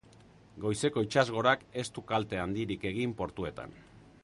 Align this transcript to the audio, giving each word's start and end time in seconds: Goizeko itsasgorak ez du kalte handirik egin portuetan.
Goizeko 0.61 1.03
itsasgorak 1.07 1.67
ez 1.83 1.85
du 1.99 2.05
kalte 2.13 2.41
handirik 2.45 2.89
egin 2.95 3.17
portuetan. 3.21 3.79